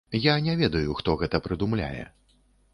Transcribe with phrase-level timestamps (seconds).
[0.21, 2.03] Я не ведаю, хто гэта прыдумляе.